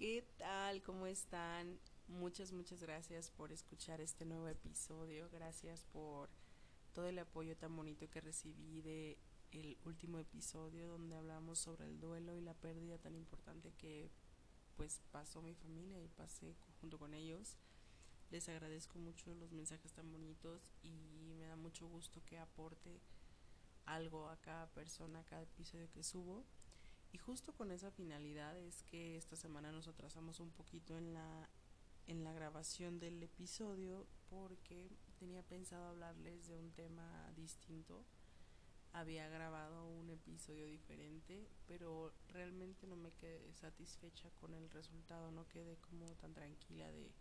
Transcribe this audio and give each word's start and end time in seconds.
¿Qué 0.00 0.24
tal? 0.38 0.82
¿Cómo 0.82 1.06
están? 1.06 1.78
Muchas, 2.08 2.52
muchas 2.52 2.82
gracias 2.82 3.30
por 3.30 3.52
escuchar 3.52 4.00
este 4.00 4.24
nuevo 4.24 4.48
episodio. 4.48 5.28
Gracias 5.28 5.84
por 5.92 6.30
todo 6.94 7.06
el 7.06 7.18
apoyo 7.18 7.54
tan 7.54 7.76
bonito 7.76 8.08
que 8.08 8.22
recibí 8.22 8.80
de 8.80 9.18
el 9.50 9.76
último 9.84 10.18
episodio 10.18 10.88
donde 10.88 11.16
hablamos 11.16 11.58
sobre 11.58 11.84
el 11.84 12.00
duelo 12.00 12.34
y 12.34 12.40
la 12.40 12.54
pérdida 12.54 12.96
tan 12.96 13.14
importante 13.14 13.74
que 13.74 14.10
pues 14.74 15.02
pasó 15.10 15.42
mi 15.42 15.54
familia 15.54 16.02
y 16.02 16.08
pasé 16.08 16.56
junto 16.80 16.98
con 16.98 17.12
ellos. 17.12 17.58
Les 18.30 18.48
agradezco 18.48 18.98
mucho 18.98 19.34
los 19.34 19.52
mensajes 19.52 19.92
tan 19.92 20.10
bonitos 20.10 20.72
y 20.82 21.34
me 21.38 21.46
da 21.46 21.56
mucho 21.56 21.86
gusto 21.86 22.24
que 22.24 22.38
aporte 22.38 23.02
algo 23.84 24.30
a 24.30 24.40
cada 24.40 24.66
persona, 24.68 25.20
a 25.20 25.24
cada 25.26 25.42
episodio 25.42 25.90
que 25.90 26.02
subo. 26.02 26.46
Y 27.12 27.18
justo 27.18 27.52
con 27.52 27.72
esa 27.72 27.90
finalidad 27.90 28.56
es 28.58 28.82
que 28.84 29.16
esta 29.16 29.36
semana 29.36 29.72
nos 29.72 29.88
atrasamos 29.88 30.38
un 30.38 30.50
poquito 30.50 30.96
en 30.96 31.12
la, 31.12 31.48
en 32.06 32.22
la 32.22 32.32
grabación 32.32 33.00
del 33.00 33.22
episodio 33.22 34.06
porque 34.28 34.90
tenía 35.18 35.42
pensado 35.42 35.88
hablarles 35.88 36.46
de 36.46 36.56
un 36.56 36.70
tema 36.70 37.32
distinto. 37.36 38.04
Había 38.92 39.28
grabado 39.28 39.86
un 39.88 40.10
episodio 40.10 40.66
diferente, 40.66 41.48
pero 41.66 42.12
realmente 42.28 42.86
no 42.86 42.96
me 42.96 43.12
quedé 43.12 43.52
satisfecha 43.54 44.30
con 44.40 44.54
el 44.54 44.70
resultado, 44.70 45.30
no 45.30 45.46
quedé 45.48 45.76
como 45.78 46.06
tan 46.16 46.32
tranquila 46.32 46.90
de, 46.90 47.12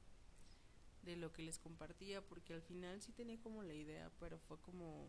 de 1.04 1.16
lo 1.16 1.32
que 1.32 1.44
les 1.44 1.60
compartía, 1.60 2.26
porque 2.26 2.54
al 2.54 2.62
final 2.62 3.02
sí 3.02 3.12
tenía 3.12 3.40
como 3.40 3.64
la 3.64 3.74
idea, 3.74 4.12
pero 4.20 4.40
fue 4.40 4.60
como 4.62 5.08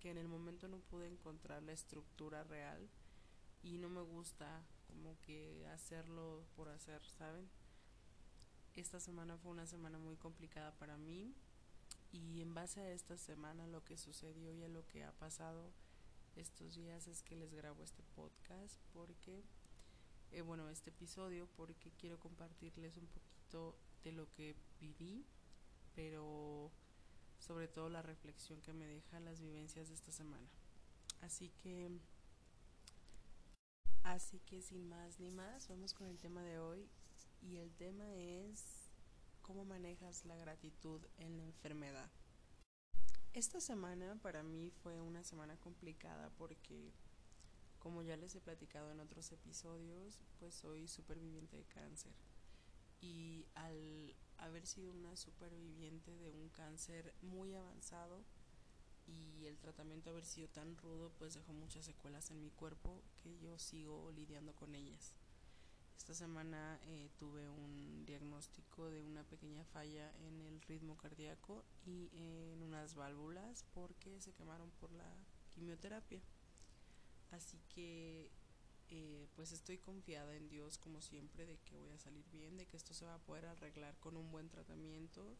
que 0.00 0.10
en 0.10 0.18
el 0.18 0.28
momento 0.28 0.68
no 0.68 0.78
pude 0.78 1.06
encontrar 1.06 1.62
la 1.62 1.72
estructura 1.72 2.44
real 2.44 2.88
y 3.64 3.78
no 3.78 3.88
me 3.88 4.02
gusta 4.02 4.62
como 4.86 5.18
que 5.22 5.66
hacerlo 5.68 6.44
por 6.54 6.68
hacer, 6.68 7.02
¿saben? 7.08 7.48
Esta 8.74 9.00
semana 9.00 9.38
fue 9.38 9.52
una 9.52 9.66
semana 9.66 9.98
muy 9.98 10.16
complicada 10.16 10.72
para 10.72 10.98
mí 10.98 11.34
y 12.12 12.42
en 12.42 12.52
base 12.52 12.80
a 12.80 12.90
esta 12.90 13.16
semana 13.16 13.66
lo 13.66 13.82
que 13.84 13.96
sucedió 13.96 14.52
y 14.52 14.62
a 14.64 14.68
lo 14.68 14.86
que 14.86 15.02
ha 15.02 15.12
pasado 15.12 15.72
estos 16.36 16.74
días 16.74 17.06
es 17.06 17.22
que 17.22 17.36
les 17.36 17.54
grabo 17.54 17.82
este 17.82 18.02
podcast 18.14 18.78
porque, 18.92 19.42
eh, 20.30 20.42
bueno, 20.42 20.68
este 20.68 20.90
episodio 20.90 21.48
porque 21.56 21.90
quiero 21.92 22.20
compartirles 22.20 22.98
un 22.98 23.06
poquito 23.06 23.76
de 24.02 24.12
lo 24.12 24.30
que 24.32 24.56
viví, 24.78 25.24
pero 25.94 26.70
sobre 27.38 27.68
todo 27.68 27.88
la 27.88 28.02
reflexión 28.02 28.60
que 28.60 28.74
me 28.74 28.86
deja 28.86 29.20
las 29.20 29.40
vivencias 29.40 29.88
de 29.88 29.94
esta 29.94 30.12
semana. 30.12 30.48
Así 31.22 31.50
que 31.62 31.98
Así 34.04 34.38
que 34.40 34.60
sin 34.60 34.86
más 34.86 35.18
ni 35.18 35.30
más, 35.30 35.66
vamos 35.68 35.94
con 35.94 36.06
el 36.06 36.18
tema 36.18 36.42
de 36.42 36.58
hoy 36.58 36.90
y 37.40 37.56
el 37.56 37.74
tema 37.74 38.14
es 38.14 38.90
cómo 39.40 39.64
manejas 39.64 40.26
la 40.26 40.36
gratitud 40.36 41.00
en 41.16 41.38
la 41.38 41.44
enfermedad. 41.44 42.10
Esta 43.32 43.62
semana 43.62 44.16
para 44.20 44.42
mí 44.42 44.70
fue 44.70 45.00
una 45.00 45.24
semana 45.24 45.56
complicada 45.56 46.28
porque 46.36 46.92
como 47.78 48.02
ya 48.02 48.18
les 48.18 48.34
he 48.34 48.42
platicado 48.42 48.92
en 48.92 49.00
otros 49.00 49.32
episodios, 49.32 50.20
pues 50.38 50.54
soy 50.54 50.86
superviviente 50.86 51.56
de 51.56 51.64
cáncer. 51.64 52.12
Y 53.00 53.46
al 53.54 54.14
haber 54.36 54.66
sido 54.66 54.92
una 54.92 55.16
superviviente 55.16 56.14
de 56.18 56.30
un 56.30 56.50
cáncer 56.50 57.14
muy 57.22 57.54
avanzado, 57.54 58.22
y 59.06 59.46
el 59.46 59.58
tratamiento 59.58 60.10
haber 60.10 60.24
sido 60.24 60.48
tan 60.48 60.76
rudo 60.76 61.12
pues 61.18 61.34
dejó 61.34 61.52
muchas 61.52 61.84
secuelas 61.84 62.30
en 62.30 62.40
mi 62.40 62.50
cuerpo 62.50 63.02
que 63.22 63.38
yo 63.38 63.58
sigo 63.58 64.10
lidiando 64.12 64.54
con 64.54 64.74
ellas. 64.74 65.14
Esta 65.96 66.14
semana 66.14 66.78
eh, 66.82 67.08
tuve 67.16 67.48
un 67.48 68.04
diagnóstico 68.04 68.90
de 68.90 69.02
una 69.02 69.24
pequeña 69.24 69.64
falla 69.64 70.12
en 70.18 70.40
el 70.42 70.60
ritmo 70.62 70.96
cardíaco 70.96 71.64
y 71.86 72.10
en 72.12 72.62
unas 72.62 72.94
válvulas 72.94 73.64
porque 73.72 74.20
se 74.20 74.32
quemaron 74.34 74.70
por 74.72 74.92
la 74.92 75.10
quimioterapia. 75.54 76.20
Así 77.30 77.58
que 77.68 78.30
eh, 78.90 79.26
pues 79.34 79.52
estoy 79.52 79.78
confiada 79.78 80.34
en 80.36 80.48
Dios 80.48 80.76
como 80.78 81.00
siempre 81.00 81.46
de 81.46 81.58
que 81.60 81.78
voy 81.78 81.90
a 81.90 81.98
salir 81.98 82.28
bien, 82.30 82.56
de 82.56 82.66
que 82.66 82.76
esto 82.76 82.92
se 82.92 83.06
va 83.06 83.14
a 83.14 83.24
poder 83.24 83.46
arreglar 83.46 83.96
con 83.98 84.16
un 84.16 84.30
buen 84.30 84.50
tratamiento 84.50 85.36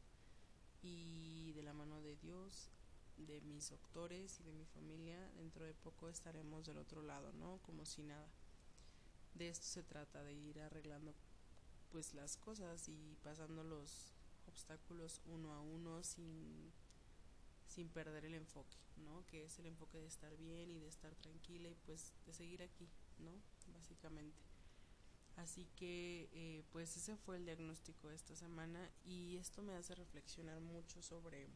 y 0.83 1.53
de 1.53 1.63
la 1.63 1.73
mano 1.73 2.01
de 2.01 2.17
Dios 2.17 2.71
de 3.17 3.41
mis 3.43 3.71
doctores 3.71 4.41
y 4.41 4.43
de 4.43 4.53
mi 4.53 4.65
familia, 4.67 5.31
dentro 5.37 5.65
de 5.65 5.75
poco 5.75 6.09
estaremos 6.09 6.67
del 6.67 6.79
otro 6.79 7.03
lado, 7.03 7.33
¿no? 7.33 7.59
Como 7.63 7.85
si 7.85 8.03
nada. 8.03 8.29
De 9.35 9.49
esto 9.49 9.67
se 9.67 9.83
trata, 9.83 10.23
de 10.23 10.33
ir 10.33 10.61
arreglando 10.61 11.15
pues 11.91 12.15
las 12.15 12.37
cosas 12.37 12.89
y 12.89 13.17
pasando 13.23 13.63
los 13.63 14.13
obstáculos 14.47 15.21
uno 15.27 15.53
a 15.53 15.61
uno 15.61 16.03
sin, 16.03 16.73
sin 17.67 17.89
perder 17.89 18.25
el 18.25 18.35
enfoque, 18.35 18.77
¿no? 18.97 19.25
Que 19.27 19.45
es 19.45 19.59
el 19.59 19.67
enfoque 19.67 19.99
de 19.99 20.07
estar 20.07 20.37
bien 20.37 20.71
y 20.71 20.79
de 20.79 20.89
estar 20.89 21.15
tranquila 21.15 21.69
y 21.69 21.75
pues 21.87 22.13
de 22.27 22.33
seguir 22.33 22.63
aquí, 22.63 22.89
¿no? 23.19 23.33
Básicamente. 23.73 24.43
Así 25.37 25.67
que 25.77 26.29
eh, 26.33 26.63
pues 26.71 26.97
ese 26.97 27.17
fue 27.17 27.37
el 27.37 27.45
diagnóstico 27.45 28.09
de 28.09 28.15
esta 28.15 28.37
semana 28.37 28.91
y 29.05 29.37
esto 29.37 29.63
me 29.63 29.75
hace 29.75 29.95
reflexionar 29.95 30.61
mucho 30.61 31.03
sobre 31.03 31.49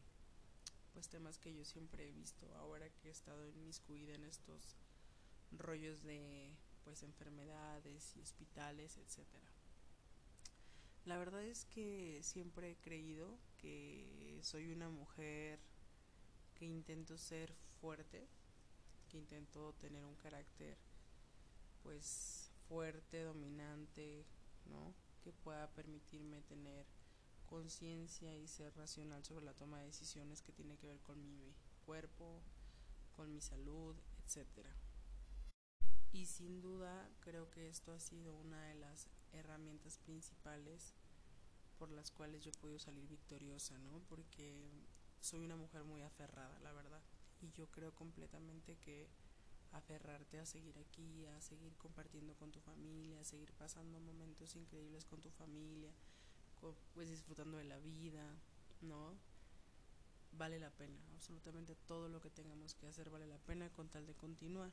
pues 0.99 1.07
temas 1.07 1.37
que 1.37 1.53
yo 1.53 1.63
siempre 1.63 2.09
he 2.09 2.11
visto 2.11 2.53
ahora 2.57 2.89
que 2.89 3.07
he 3.07 3.11
estado 3.11 3.47
inmiscuida 3.47 4.15
en 4.15 4.25
estos 4.25 4.75
rollos 5.49 6.03
de 6.03 6.57
pues 6.83 7.03
enfermedades 7.03 8.17
y 8.17 8.19
hospitales, 8.19 8.97
etcétera. 8.97 9.49
La 11.05 11.17
verdad 11.17 11.41
es 11.41 11.63
que 11.63 12.19
siempre 12.21 12.71
he 12.71 12.75
creído 12.75 13.39
que 13.57 14.41
soy 14.43 14.73
una 14.73 14.89
mujer 14.89 15.61
que 16.53 16.65
intento 16.65 17.17
ser 17.17 17.55
fuerte, 17.79 18.27
que 19.07 19.19
intento 19.19 19.71
tener 19.79 20.03
un 20.03 20.17
carácter 20.17 20.77
pues 21.81 22.51
fuerte, 22.67 23.23
dominante, 23.23 24.25
¿no? 24.65 24.93
Que 25.23 25.31
pueda 25.31 25.65
permitirme 25.71 26.41
tener 26.41 26.85
conciencia 27.49 28.37
y 28.37 28.47
ser 28.47 28.75
racional 28.75 29.23
sobre 29.25 29.43
la 29.43 29.55
toma 29.55 29.79
de 29.79 29.87
decisiones 29.87 30.43
que 30.43 30.53
tiene 30.53 30.77
que 30.77 30.87
ver 30.87 30.99
con 31.01 31.19
mi 31.25 31.55
cuerpo, 31.83 32.43
con 33.15 33.33
mi 33.33 33.41
salud, 33.41 33.95
etcétera. 34.23 34.73
Y 36.11 36.27
sin 36.27 36.61
duda 36.61 37.09
creo 37.21 37.49
que 37.49 37.67
esto 37.67 37.91
ha 37.91 37.99
sido 37.99 38.35
una 38.35 38.61
de 38.65 38.75
las 38.75 39.07
herramientas 39.33 39.97
principales 39.97 40.93
por 41.79 41.91
las 41.91 42.11
cuales 42.11 42.43
yo 42.43 42.51
he 42.51 42.59
podido 42.59 42.77
salir 42.77 43.07
victoriosa, 43.07 43.79
¿no? 43.79 43.99
Porque 44.07 44.69
soy 45.19 45.43
una 45.45 45.55
mujer 45.55 45.83
muy 45.83 46.03
aferrada, 46.03 46.59
la 46.59 46.71
verdad. 46.71 47.01
Y 47.41 47.51
yo 47.51 47.67
creo 47.71 47.95
completamente 47.95 48.77
que 48.77 49.09
aferrarte 49.71 50.39
a 50.39 50.45
seguir 50.45 50.77
aquí, 50.77 51.25
a 51.25 51.41
seguir 51.41 51.75
compartiendo 51.77 52.35
con 52.35 52.51
tu 52.51 52.59
familia, 52.59 53.21
a 53.21 53.23
seguir 53.23 53.51
pasando 53.53 53.99
momentos 53.99 54.55
increíbles 54.55 55.05
con 55.05 55.21
tu 55.21 55.29
familia, 55.31 55.93
pues 56.93 57.09
disfrutando 57.09 57.57
de 57.57 57.63
la 57.63 57.79
vida, 57.79 58.23
¿no? 58.81 59.17
Vale 60.31 60.59
la 60.59 60.69
pena, 60.69 60.97
absolutamente 61.13 61.75
todo 61.75 62.07
lo 62.07 62.21
que 62.21 62.29
tengamos 62.29 62.75
que 62.75 62.87
hacer 62.87 63.09
vale 63.09 63.27
la 63.27 63.37
pena 63.39 63.69
con 63.71 63.89
tal 63.89 64.05
de 64.05 64.15
continuar. 64.15 64.71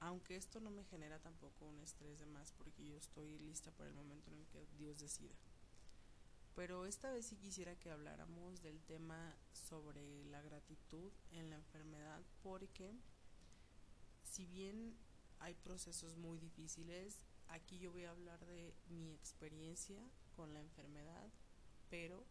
Aunque 0.00 0.36
esto 0.36 0.60
no 0.60 0.70
me 0.70 0.84
genera 0.84 1.18
tampoco 1.18 1.66
un 1.66 1.80
estrés 1.80 2.18
de 2.18 2.26
más 2.26 2.52
porque 2.52 2.86
yo 2.86 2.96
estoy 2.96 3.38
lista 3.38 3.70
para 3.72 3.90
el 3.90 3.94
momento 3.94 4.30
en 4.30 4.38
el 4.38 4.46
que 4.46 4.66
Dios 4.78 4.98
decida. 4.98 5.34
Pero 6.54 6.86
esta 6.86 7.12
vez 7.12 7.26
sí 7.26 7.36
quisiera 7.36 7.76
que 7.76 7.90
habláramos 7.90 8.62
del 8.62 8.80
tema 8.82 9.36
sobre 9.52 10.24
la 10.24 10.40
gratitud 10.40 11.12
en 11.32 11.50
la 11.50 11.56
enfermedad 11.56 12.22
porque 12.42 12.98
si 14.22 14.46
bien 14.46 14.96
hay 15.38 15.54
procesos 15.54 16.16
muy 16.16 16.38
difíciles, 16.38 17.20
aquí 17.48 17.78
yo 17.78 17.92
voy 17.92 18.04
a 18.04 18.10
hablar 18.10 18.44
de 18.46 18.74
mi 18.88 19.12
experiencia 19.12 20.00
con 20.30 20.52
la 20.54 20.60
enfermedad, 20.60 21.28
pero 21.88 22.24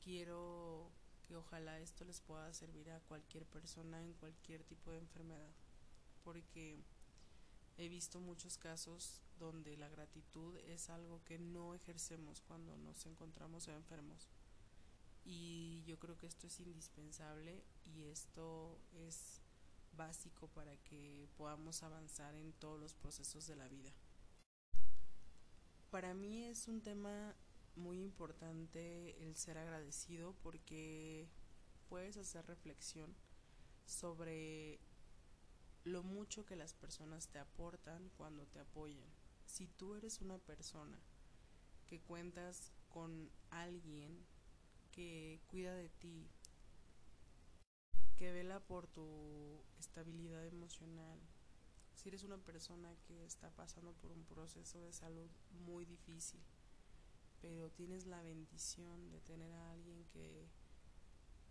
quiero 0.00 0.90
que 1.26 1.36
ojalá 1.36 1.80
esto 1.80 2.04
les 2.04 2.20
pueda 2.20 2.52
servir 2.52 2.90
a 2.90 3.00
cualquier 3.00 3.46
persona 3.46 4.02
en 4.02 4.12
cualquier 4.14 4.62
tipo 4.64 4.90
de 4.90 4.98
enfermedad, 4.98 5.52
porque 6.22 6.82
he 7.76 7.88
visto 7.88 8.20
muchos 8.20 8.58
casos 8.58 9.20
donde 9.38 9.76
la 9.76 9.88
gratitud 9.88 10.56
es 10.58 10.90
algo 10.90 11.22
que 11.24 11.38
no 11.38 11.74
ejercemos 11.74 12.40
cuando 12.42 12.76
nos 12.76 13.04
encontramos 13.06 13.68
enfermos. 13.68 14.28
Y 15.24 15.82
yo 15.86 15.98
creo 15.98 16.16
que 16.18 16.26
esto 16.26 16.46
es 16.46 16.60
indispensable 16.60 17.64
y 17.84 18.04
esto 18.04 18.78
es 18.92 19.40
básico 19.96 20.48
para 20.48 20.76
que 20.78 21.28
podamos 21.36 21.82
avanzar 21.82 22.34
en 22.34 22.52
todos 22.52 22.78
los 22.78 22.94
procesos 22.94 23.46
de 23.46 23.56
la 23.56 23.68
vida. 23.68 23.90
Para 25.94 26.12
mí 26.12 26.42
es 26.42 26.66
un 26.66 26.80
tema 26.82 27.36
muy 27.76 28.00
importante 28.00 29.16
el 29.22 29.36
ser 29.36 29.58
agradecido 29.58 30.34
porque 30.42 31.28
puedes 31.88 32.16
hacer 32.16 32.44
reflexión 32.46 33.14
sobre 33.86 34.80
lo 35.84 36.02
mucho 36.02 36.44
que 36.46 36.56
las 36.56 36.74
personas 36.74 37.28
te 37.28 37.38
aportan 37.38 38.10
cuando 38.16 38.44
te 38.44 38.58
apoyan, 38.58 39.08
si 39.44 39.68
tú 39.68 39.94
eres 39.94 40.20
una 40.20 40.38
persona 40.38 40.98
que 41.86 42.00
cuentas 42.00 42.72
con 42.88 43.30
alguien 43.50 44.26
que 44.90 45.40
cuida 45.46 45.76
de 45.76 45.90
ti, 45.90 46.28
que 48.16 48.32
vela 48.32 48.58
por 48.58 48.88
tu 48.88 49.62
estabilidad 49.78 50.44
emocional, 50.44 51.20
si 52.04 52.10
eres 52.10 52.22
una 52.22 52.36
persona 52.36 52.94
que 53.08 53.24
está 53.24 53.48
pasando 53.48 53.94
por 53.94 54.12
un 54.12 54.24
proceso 54.24 54.78
de 54.78 54.92
salud 54.92 55.30
muy 55.64 55.86
difícil, 55.86 56.38
pero 57.40 57.70
tienes 57.70 58.04
la 58.04 58.20
bendición 58.20 59.10
de 59.10 59.22
tener 59.22 59.50
a 59.50 59.70
alguien 59.70 60.04
que, 60.12 60.46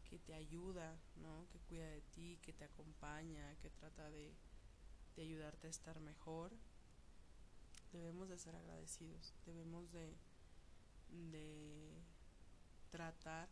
que 0.08 0.20
te 0.20 0.36
ayuda, 0.36 0.96
¿no? 1.16 1.48
que 1.50 1.58
cuida 1.58 1.88
de 1.88 2.02
ti, 2.02 2.38
que 2.44 2.54
te 2.54 2.66
acompaña, 2.66 3.56
que 3.64 3.72
trata 3.72 4.12
de, 4.12 4.32
de 5.16 5.24
ayudarte 5.24 5.66
a 5.66 5.72
estar 5.72 6.00
mejor, 6.00 6.54
debemos 7.92 8.30
de 8.30 8.38
ser 8.38 8.56
agradecidos, 8.56 9.34
debemos 9.48 9.92
de, 9.92 10.16
de 11.32 12.00
tratar 12.92 13.50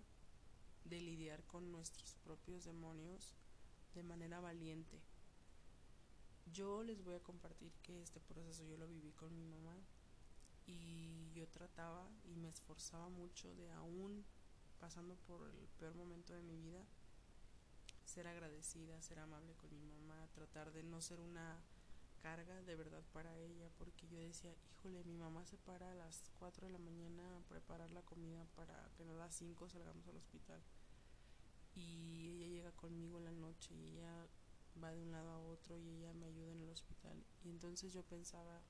de 0.86 1.02
lidiar 1.02 1.44
con 1.46 1.72
nuestros 1.72 2.14
propios 2.24 2.64
demonios 2.64 3.34
de 3.96 4.04
manera 4.04 4.40
valiente. 4.40 5.02
Yo 6.52 6.84
les 6.84 7.02
voy 7.02 7.16
a 7.16 7.24
compartir 7.24 7.72
que 7.82 8.02
este 8.02 8.20
proceso 8.20 8.66
yo 8.66 8.78
lo 8.78 8.88
viví 8.88 9.12
con 9.14 9.34
mi 9.34 9.46
mamá 9.46 9.78
y 10.66 11.32
yo 11.34 11.48
trataba 11.48 12.10
y 12.26 12.36
me 12.36 12.50
esforzaba 12.50 13.08
mucho 13.08 13.56
de 13.56 13.72
aún 13.72 14.26
pasando 14.80 15.16
por 15.28 15.50
el 15.50 15.68
peor 15.80 15.96
momento 15.96 16.34
de 16.34 16.42
mi 16.42 16.58
vida, 16.58 16.86
ser 18.04 18.28
agradecida, 18.28 19.02
ser 19.02 19.20
amable 19.20 19.54
con 19.56 19.74
mi 19.74 19.86
mamá, 19.86 20.28
tratar 20.34 20.74
de 20.74 20.84
no 20.84 21.00
ser 21.00 21.22
una 21.22 21.64
carga 22.22 22.62
de 22.64 22.76
verdad 22.76 23.04
para 23.14 23.38
ella, 23.38 23.70
porque 23.78 24.08
yo 24.10 24.20
decía, 24.20 24.54
híjole, 24.72 25.04
mi 25.06 25.16
mamá 25.16 25.46
se 25.46 25.58
para 25.58 25.92
a 25.92 25.96
las 25.96 26.32
4 26.40 26.68
de 26.68 26.74
la 26.74 26.80
mañana 26.80 27.38
a 27.38 27.42
preparar 27.48 27.92
la 27.92 28.02
comida 28.02 28.46
para 28.56 28.90
que 28.98 29.04
a 29.04 29.14
las 29.14 29.34
5 29.36 29.70
salgamos 29.70 30.06
al 30.08 30.18
hospital. 30.18 30.62
Y 31.76 32.36
ella 32.36 32.48
llega 32.48 32.72
conmigo 32.74 33.20
en 33.20 33.26
la 33.26 33.32
noche 33.32 33.74
y 33.74 33.98
ella 33.98 34.28
va 34.82 34.92
de 34.92 35.02
un 35.02 35.12
lado 35.12 35.30
a 35.30 35.40
otro 35.40 35.78
y 35.78 35.90
ella 35.90 36.14
me 36.14 36.28
ayuda 36.28 36.52
en 36.52 36.62
el 36.62 36.70
hospital. 36.70 37.24
Y 37.44 37.50
entonces 37.50 37.94
yo 37.94 38.04
pensaba, 38.04 38.62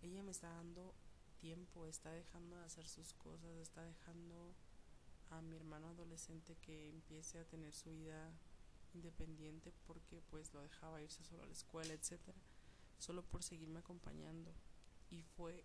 ella 0.00 0.22
me 0.22 0.30
está 0.30 0.48
dando 0.50 0.94
tiempo, 1.38 1.86
está 1.86 2.12
dejando 2.12 2.56
de 2.56 2.64
hacer 2.64 2.86
sus 2.86 3.12
cosas, 3.14 3.56
está 3.56 3.82
dejando 3.82 4.54
a 5.30 5.40
mi 5.40 5.56
hermano 5.56 5.88
adolescente 5.88 6.56
que 6.56 6.88
empiece 6.88 7.38
a 7.38 7.46
tener 7.46 7.72
su 7.72 7.90
vida 7.94 8.32
independiente 8.94 9.72
porque 9.86 10.20
pues 10.30 10.52
lo 10.52 10.60
dejaba 10.60 11.02
irse 11.02 11.24
solo 11.24 11.42
a 11.42 11.46
la 11.46 11.52
escuela, 11.52 11.94
etcétera, 11.94 12.38
solo 12.98 13.22
por 13.22 13.42
seguirme 13.42 13.80
acompañando 13.80 14.54
y 15.10 15.22
fue 15.22 15.64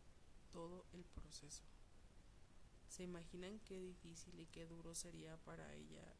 todo 0.51 0.85
el 0.93 1.03
proceso. 1.05 1.63
¿Se 2.87 3.03
imaginan 3.03 3.59
qué 3.59 3.79
difícil 3.79 4.39
y 4.39 4.47
qué 4.47 4.65
duro 4.65 4.95
sería 4.95 5.37
para 5.37 5.73
ella 5.75 6.15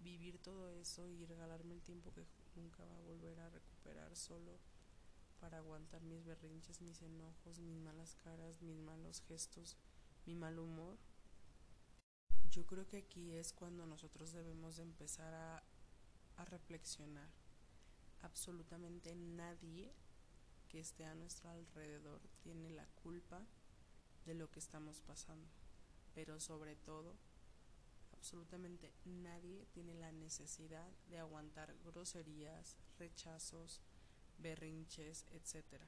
vivir 0.00 0.38
todo 0.38 0.68
eso 0.70 1.08
y 1.08 1.24
regalarme 1.24 1.74
el 1.74 1.82
tiempo 1.82 2.12
que 2.12 2.24
nunca 2.54 2.84
va 2.84 2.96
a 2.96 3.00
volver 3.00 3.38
a 3.40 3.50
recuperar 3.50 4.14
solo 4.16 4.58
para 5.40 5.58
aguantar 5.58 6.02
mis 6.02 6.24
berrinches, 6.24 6.80
mis 6.80 7.02
enojos, 7.02 7.60
mis 7.60 7.78
malas 7.78 8.16
caras, 8.16 8.60
mis 8.62 8.78
malos 8.78 9.22
gestos, 9.22 9.76
mi 10.26 10.34
mal 10.34 10.58
humor? 10.58 10.98
Yo 12.50 12.66
creo 12.66 12.86
que 12.86 12.98
aquí 12.98 13.32
es 13.32 13.52
cuando 13.52 13.86
nosotros 13.86 14.32
debemos 14.32 14.76
de 14.76 14.82
empezar 14.82 15.34
a 15.34 15.62
a 16.38 16.44
reflexionar. 16.44 17.28
Absolutamente 18.22 19.14
nadie 19.14 19.92
que 20.68 20.80
esté 20.80 21.04
a 21.04 21.14
nuestro 21.14 21.50
alrededor 21.50 22.20
tiene 22.40 22.70
la 22.70 22.86
culpa 23.02 23.44
de 24.24 24.34
lo 24.34 24.50
que 24.50 24.60
estamos 24.60 25.00
pasando. 25.02 25.48
Pero 26.14 26.40
sobre 26.40 26.76
todo, 26.76 27.16
absolutamente 28.18 28.92
nadie 29.04 29.66
tiene 29.66 29.94
la 29.94 30.10
necesidad 30.10 30.90
de 31.08 31.18
aguantar 31.18 31.74
groserías, 31.84 32.76
rechazos, 32.98 33.80
berrinches, 34.38 35.24
etc. 35.30 35.80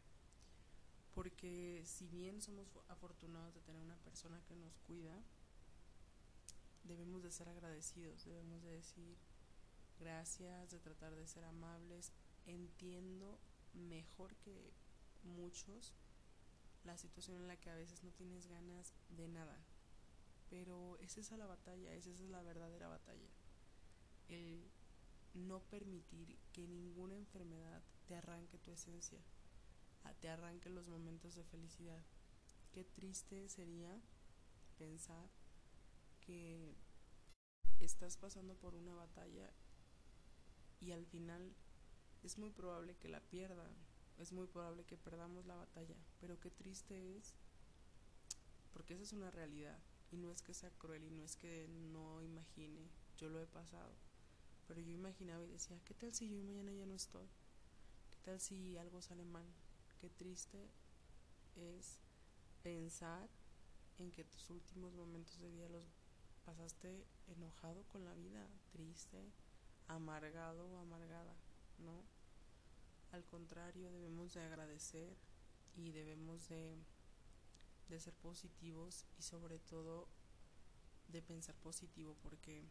Porque 1.13 1.83
si 1.85 2.07
bien 2.07 2.41
somos 2.41 2.69
afortunados 2.89 3.53
de 3.55 3.61
tener 3.63 3.83
una 3.83 3.97
persona 3.97 4.41
que 4.47 4.55
nos 4.55 4.79
cuida, 4.87 5.21
debemos 6.85 7.21
de 7.23 7.33
ser 7.33 7.49
agradecidos, 7.49 8.25
debemos 8.25 8.63
de 8.63 8.71
decir, 8.71 9.19
gracias, 9.99 10.71
de 10.71 10.79
tratar 10.79 11.17
de 11.17 11.27
ser 11.27 11.45
amables. 11.45 12.13
Entiendo 12.47 13.41
mejor 13.75 14.37
que 14.37 14.73
muchos 15.25 15.95
la 16.85 16.97
situación 16.97 17.39
en 17.39 17.49
la 17.49 17.57
que 17.57 17.71
a 17.71 17.75
veces 17.75 18.05
no 18.05 18.13
tienes 18.13 18.47
ganas 18.47 18.95
de 19.09 19.27
nada. 19.27 19.59
Pero 20.51 20.99
esa 20.99 21.21
es 21.21 21.31
la 21.31 21.47
batalla, 21.47 21.95
esa 21.95 22.11
es 22.11 22.21
la 22.21 22.43
verdadera 22.43 22.89
batalla. 22.89 23.31
El 24.29 24.69
no 25.33 25.61
permitir 25.61 26.37
que 26.53 26.67
ninguna 26.67 27.17
enfermedad 27.17 27.83
te 28.07 28.17
arranque 28.17 28.59
tu 28.59 28.73
esencia, 28.73 29.21
te 30.21 30.29
arranque 30.29 30.69
los 30.69 30.89
momentos 30.89 31.37
de 31.37 31.45
felicidad. 31.45 32.05
Qué 32.73 32.85
triste 32.85 33.49
sería 33.49 34.01
pensar 34.77 35.31
que 36.21 36.77
estás 37.79 38.17
pasando 38.17 38.57
por 38.57 38.75
una 38.75 38.95
batalla 38.95 39.53
y 40.81 40.93
al 40.93 41.07
final 41.07 41.55
es 42.23 42.39
muy 42.39 42.51
probable 42.51 42.97
que 42.97 43.09
la 43.09 43.21
pierdan, 43.21 43.73
es 44.19 44.33
muy 44.33 44.47
probable 44.47 44.85
que 44.85 44.97
perdamos 44.97 45.47
la 45.47 45.55
batalla, 45.55 45.97
pero 46.19 46.39
qué 46.41 46.51
triste 46.51 47.17
es, 47.17 47.35
porque 48.73 48.95
esa 48.95 49.05
es 49.05 49.13
una 49.13 49.31
realidad 49.31 49.79
y 50.11 50.17
no 50.17 50.33
es 50.33 50.43
que 50.43 50.55
sea 50.55 50.71
cruel 50.71 51.05
y 51.05 51.11
no 51.11 51.25
es 51.25 51.37
que 51.37 51.69
no 51.69 52.23
imagine, 52.23 52.89
yo 53.17 53.29
lo 53.29 53.41
he 53.41 53.47
pasado, 53.47 53.95
pero 54.67 54.81
yo 54.81 54.93
imaginaba 54.93 55.45
y 55.45 55.49
decía, 55.49 55.81
¿qué 55.85 55.95
tal 55.95 56.15
si 56.15 56.29
yo 56.29 56.43
mañana 56.43 56.73
ya 56.73 56.87
no 56.87 56.95
estoy? 56.95 57.29
¿Qué 58.11 58.19
tal 58.23 58.41
si 58.41 58.77
algo 58.77 59.01
sale 59.03 59.25
mal? 59.25 59.47
Qué 60.01 60.11
triste 60.11 60.69
es 61.57 61.99
pensar 62.63 63.29
en 63.99 64.11
que 64.11 64.25
tus 64.25 64.51
últimos 64.51 64.95
momentos 64.95 65.39
de 65.41 65.51
vida 65.51 65.69
los 65.69 65.85
pasaste 66.45 67.07
enojado 67.29 67.85
con 67.85 68.05
la 68.05 68.15
vida, 68.15 68.49
triste, 68.73 69.31
amargado 69.89 70.67
o 70.69 70.79
amargada, 70.79 71.35
¿no? 71.79 72.03
Al 73.13 73.25
contrario, 73.25 73.91
debemos 73.91 74.35
de 74.35 74.43
agradecer 74.43 75.17
y 75.77 75.91
debemos 75.91 76.49
de, 76.49 76.77
de 77.91 78.01
ser 78.01 78.15
positivos 78.15 79.05
y 79.19 79.23
sobre 79.23 79.59
todo 79.59 80.09
de 81.09 81.23
pensar 81.23 81.57
positivo 81.57 82.17
porque 82.23 82.65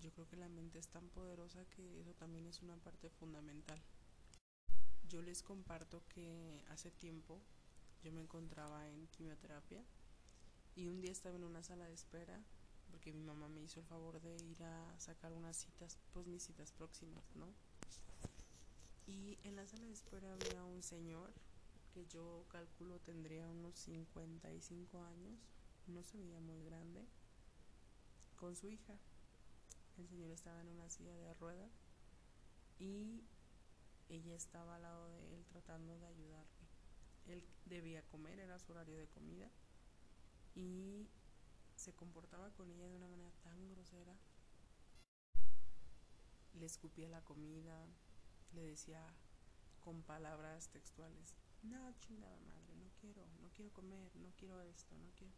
yo 0.00 0.12
creo 0.12 0.26
que 0.28 0.36
la 0.36 0.48
mente 0.48 0.78
es 0.78 0.88
tan 0.88 1.08
poderosa 1.10 1.64
que 1.66 2.00
eso 2.00 2.14
también 2.14 2.46
es 2.46 2.62
una 2.62 2.76
parte 2.76 3.10
fundamental. 3.10 3.82
Yo 5.08 5.20
les 5.22 5.42
comparto 5.42 6.02
que 6.08 6.64
hace 6.68 6.90
tiempo 6.90 7.42
yo 8.02 8.12
me 8.12 8.22
encontraba 8.22 8.88
en 8.88 9.08
quimioterapia 9.08 9.84
y 10.74 10.88
un 10.88 11.00
día 11.00 11.12
estaba 11.12 11.36
en 11.36 11.44
una 11.44 11.62
sala 11.62 11.86
de 11.86 11.94
espera 11.94 12.40
porque 12.90 13.12
mi 13.12 13.22
mamá 13.22 13.48
me 13.48 13.62
hizo 13.62 13.80
el 13.80 13.86
favor 13.86 14.20
de 14.20 14.36
ir 14.42 14.62
a 14.62 14.98
sacar 14.98 15.32
unas 15.32 15.56
citas, 15.56 15.98
pues 16.12 16.26
mis 16.26 16.42
citas 16.42 16.72
próximas, 16.72 17.24
¿no? 17.34 17.46
Y 19.06 19.38
en 19.42 19.56
la 19.56 19.66
sala 19.66 19.84
de 19.84 19.92
espera 19.92 20.32
había 20.32 20.64
un 20.64 20.82
señor 20.82 21.32
que 21.92 22.06
yo 22.06 22.46
calculo 22.48 23.00
tendría 23.00 23.48
unos 23.48 23.78
55 23.78 25.02
años, 25.02 25.38
no 25.86 26.02
se 26.04 26.18
veía 26.18 26.40
muy 26.40 26.62
grande, 26.62 27.06
con 28.36 28.56
su 28.56 28.68
hija. 28.68 28.98
El 29.98 30.08
señor 30.08 30.30
estaba 30.30 30.60
en 30.60 30.68
una 30.68 30.88
silla 30.88 31.14
de 31.14 31.34
ruedas 31.34 31.72
y 32.78 33.22
ella 34.08 34.34
estaba 34.34 34.76
al 34.76 34.82
lado 34.82 35.10
de 35.10 35.34
él 35.34 35.44
tratando 35.46 35.98
de 35.98 36.06
ayudarle. 36.06 36.68
Él 37.26 37.44
debía 37.66 38.02
comer, 38.08 38.38
era 38.38 38.58
su 38.58 38.72
horario 38.72 38.96
de 38.96 39.08
comida 39.08 39.50
y 40.54 41.08
se 41.76 41.94
comportaba 41.94 42.50
con 42.50 42.70
ella 42.70 42.88
de 42.88 42.96
una 42.96 43.08
manera 43.08 43.30
tan 43.42 43.68
grosera. 43.70 44.16
Le 46.54 46.66
escupía 46.66 47.08
la 47.08 47.22
comida, 47.22 47.86
le 48.52 48.62
decía 48.62 49.14
con 49.80 50.02
palabras 50.02 50.68
textuales, 50.68 51.36
no, 51.62 51.92
chingada 52.00 52.38
madre, 52.40 52.74
no 52.76 52.90
quiero, 53.00 53.26
no 53.42 53.50
quiero 53.50 53.72
comer, 53.72 54.14
no 54.16 54.32
quiero 54.36 54.60
esto, 54.62 54.96
no 54.98 55.10
quiero. 55.16 55.34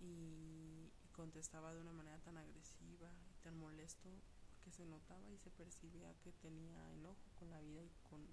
Y, 0.00 0.90
contestaba 1.12 1.74
de 1.74 1.80
una 1.80 1.92
manera 1.92 2.18
tan 2.20 2.38
agresiva 2.38 3.12
y 3.30 3.34
tan 3.42 3.58
molesto 3.58 4.08
porque 4.48 4.70
se 4.70 4.86
notaba 4.86 5.30
y 5.30 5.36
se 5.36 5.50
percibía 5.50 6.14
que 6.20 6.32
tenía 6.32 6.90
enojo 6.94 7.30
con 7.34 7.50
la 7.50 7.60
vida 7.60 7.82
y 7.84 7.90
con 8.08 8.26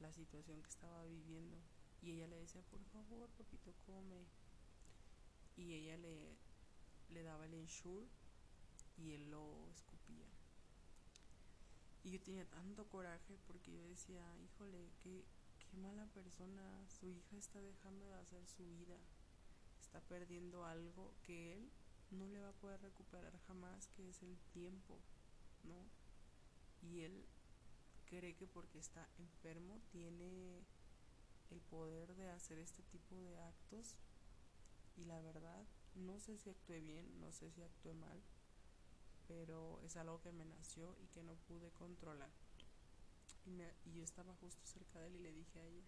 la 0.00 0.10
situación 0.10 0.62
que 0.62 0.70
estaba 0.70 1.04
viviendo. 1.04 1.58
Y 2.00 2.12
ella 2.12 2.28
le 2.28 2.36
decía, 2.36 2.62
por 2.62 2.82
favor, 2.86 3.28
papito, 3.30 3.74
come, 3.84 4.26
y 5.56 5.74
ella 5.74 5.98
le, 5.98 6.36
le 7.10 7.22
daba 7.22 7.44
el 7.44 7.54
ensure 7.54 8.08
y 8.96 9.12
él 9.12 9.30
lo 9.30 9.68
escupía. 9.70 10.26
Y 12.02 12.10
yo 12.10 12.20
tenía 12.20 12.44
tanto 12.46 12.86
coraje 12.88 13.38
porque 13.46 13.72
yo 13.72 13.82
decía, 13.84 14.22
híjole, 14.38 14.90
qué, 15.02 15.24
qué 15.74 15.80
mala 15.80 16.06
persona, 16.06 16.86
su 16.88 17.08
hija 17.08 17.36
está 17.36 17.60
dejando 17.60 18.06
de 18.06 18.14
hacer 18.14 18.46
su 18.46 18.64
vida, 18.64 18.96
está 19.80 20.00
perdiendo 20.02 20.64
algo 20.64 21.14
que 21.24 21.54
él 21.54 21.68
no 22.10 22.28
le 22.28 22.40
va 22.40 22.50
a 22.50 22.60
poder 22.60 22.80
recuperar 22.80 23.36
jamás, 23.48 23.88
que 23.88 24.08
es 24.08 24.22
el 24.22 24.38
tiempo, 24.52 25.00
¿no? 25.64 25.90
Y 26.82 27.00
él 27.00 27.26
cree 28.06 28.36
que 28.36 28.46
porque 28.46 28.78
está 28.78 29.08
enfermo 29.18 29.80
tiene 29.90 30.64
el 31.50 31.60
poder 31.62 32.14
de 32.14 32.28
hacer 32.30 32.58
este 32.58 32.82
tipo 32.84 33.16
de 33.16 33.40
actos 33.40 33.96
y 34.96 35.04
la 35.04 35.20
verdad 35.22 35.66
no 35.96 36.20
sé 36.20 36.38
si 36.38 36.50
actué 36.50 36.80
bien, 36.80 37.20
no 37.20 37.32
sé 37.32 37.50
si 37.50 37.62
actué 37.62 37.94
mal, 37.94 38.22
pero 39.26 39.80
es 39.82 39.96
algo 39.96 40.20
que 40.20 40.30
me 40.30 40.44
nació 40.44 40.96
y 41.00 41.08
que 41.08 41.24
no 41.24 41.34
pude 41.48 41.72
controlar. 41.72 42.43
Y, 43.44 43.50
me, 43.50 43.74
y 43.84 43.92
yo 43.92 44.04
estaba 44.04 44.34
justo 44.34 44.64
cerca 44.64 45.00
de 45.00 45.08
él 45.08 45.16
y 45.16 45.18
le 45.20 45.32
dije 45.32 45.58
a 45.58 45.64
ella, 45.64 45.84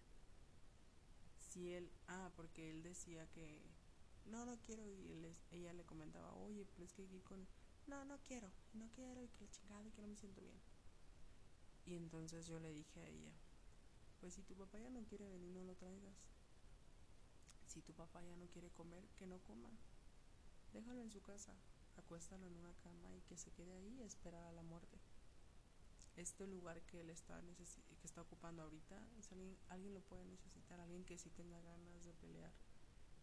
si 1.39 1.73
él, 1.73 1.91
ah, 2.07 2.31
porque 2.35 2.69
él 2.69 2.83
decía 2.83 3.27
que, 3.31 3.61
no, 4.25 4.45
no 4.45 4.57
quiero, 4.61 4.85
y 4.85 5.35
ella 5.51 5.73
le 5.73 5.85
comentaba, 5.85 6.33
oye, 6.33 6.65
pero 6.65 6.83
es 6.83 6.93
que 6.93 7.03
aquí 7.03 7.21
con, 7.21 7.47
no, 7.87 8.03
no 8.05 8.19
quiero, 8.19 8.51
no 8.73 8.89
quiero, 8.91 9.23
y 9.23 9.29
que 9.29 9.45
la 9.45 9.51
chingada, 9.51 9.87
y 9.87 9.91
que 9.91 10.01
no 10.01 10.07
me 10.07 10.17
siento 10.17 10.41
bien. 10.41 10.59
Y 11.85 11.95
entonces 11.95 12.45
yo 12.45 12.59
le 12.59 12.73
dije 12.73 12.99
a 12.99 13.07
ella, 13.07 13.31
pues 14.19 14.33
si 14.33 14.43
tu 14.43 14.55
papá 14.55 14.79
ya 14.79 14.89
no 14.89 15.03
quiere 15.05 15.29
venir, 15.29 15.51
no 15.51 15.63
lo 15.63 15.75
traigas. 15.75 16.29
Si 17.65 17.81
tu 17.81 17.93
papá 17.93 18.21
ya 18.23 18.35
no 18.35 18.47
quiere 18.47 18.69
comer, 18.71 19.07
que 19.17 19.25
no 19.25 19.39
coma. 19.39 19.69
Déjalo 20.73 21.01
en 21.01 21.11
su 21.11 21.21
casa, 21.21 21.53
acuéstalo 21.95 22.45
en 22.45 22.57
una 22.57 22.73
cama 22.75 23.15
y 23.15 23.21
que 23.21 23.37
se 23.37 23.51
quede 23.51 23.73
ahí 23.73 23.99
y 23.99 24.03
esperar 24.03 24.43
a 24.45 24.51
la 24.51 24.63
muerte. 24.63 24.96
Este 26.17 26.47
lugar 26.47 26.81
que 26.81 26.99
él 26.99 27.11
está, 27.11 27.39
que 27.41 28.07
está 28.07 28.21
ocupando 28.21 28.63
ahorita, 28.63 28.97
alguien, 29.29 29.55
alguien 29.69 29.93
lo 29.93 30.01
puede 30.01 30.25
necesitar, 30.25 30.79
alguien 30.79 31.05
que 31.05 31.17
sí 31.17 31.29
tenga 31.29 31.61
ganas 31.61 32.05
de 32.05 32.13
pelear, 32.15 32.51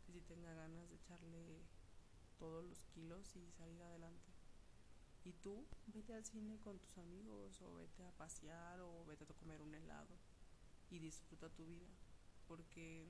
que 0.06 0.12
sí 0.12 0.20
tenga 0.20 0.54
ganas 0.54 0.88
de 0.88 0.94
echarle 0.94 1.64
todos 2.38 2.64
los 2.64 2.84
kilos 2.94 3.34
y 3.34 3.50
salir 3.50 3.82
adelante. 3.82 4.32
Y 5.24 5.32
tú 5.32 5.66
vete 5.86 6.14
al 6.14 6.24
cine 6.24 6.60
con 6.60 6.78
tus 6.78 6.96
amigos 6.98 7.60
o 7.62 7.74
vete 7.74 8.04
a 8.04 8.12
pasear 8.12 8.80
o 8.80 9.04
vete 9.06 9.24
a 9.24 9.26
comer 9.26 9.60
un 9.60 9.74
helado 9.74 10.16
y 10.90 11.00
disfruta 11.00 11.48
tu 11.48 11.66
vida, 11.66 11.88
porque 12.46 13.08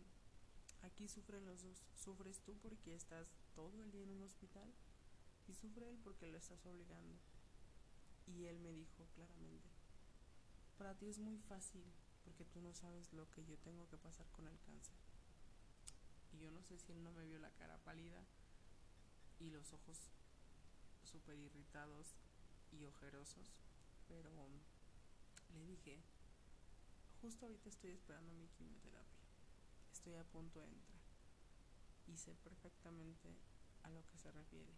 aquí 0.81 1.09
sufren 1.09 1.45
los 1.45 1.62
dos, 1.62 1.83
sufres 1.95 2.41
tú 2.41 2.57
porque 2.62 2.95
estás 2.95 3.37
todo 3.55 3.83
el 3.83 3.91
día 3.91 4.05
en 4.05 4.12
un 4.12 4.23
hospital 4.23 4.73
y 5.47 5.55
sufre 5.55 5.91
él 5.91 5.99
porque 6.03 6.29
lo 6.29 6.38
estás 6.38 6.64
obligando. 6.64 7.19
Y 8.26 8.47
él 8.47 8.59
me 8.61 8.73
dijo 8.73 9.07
claramente, 9.14 9.74
para 10.76 10.95
ti 10.95 11.07
es 11.07 11.19
muy 11.19 11.38
fácil 11.38 11.85
porque 12.25 12.45
tú 12.45 12.61
no 12.61 12.73
sabes 12.73 13.12
lo 13.12 13.31
que 13.31 13.45
yo 13.45 13.57
tengo 13.59 13.88
que 13.88 13.99
pasar 13.99 14.26
con 14.33 14.47
el 14.47 14.59
cáncer. 14.61 14.97
Y 16.33 16.40
yo 16.40 16.50
no 16.50 16.62
sé 16.62 16.78
si 16.78 16.93
él 16.93 17.02
no 17.02 17.12
me 17.12 17.25
vio 17.25 17.38
la 17.38 17.50
cara 17.52 17.78
pálida 17.78 18.25
y 19.38 19.50
los 19.50 19.73
ojos 19.73 20.11
súper 21.04 21.38
irritados 21.38 22.16
y 22.73 22.85
ojerosos, 22.87 23.52
pero 24.09 24.49
le 25.54 25.64
dije, 25.64 26.02
justo 27.21 27.47
ahorita 27.47 27.69
estoy 27.69 27.93
esperando 27.93 28.33
mi 28.33 28.49
quimioterapia, 28.49 29.23
estoy 29.93 30.16
a 30.16 30.25
punto 30.25 30.61
de 30.61 30.66
entrar 30.66 31.00
y 32.07 32.16
sé 32.16 32.35
perfectamente 32.43 33.37
a 33.83 33.90
lo 33.90 34.04
que 34.07 34.19
se 34.19 34.33
refiere. 34.33 34.75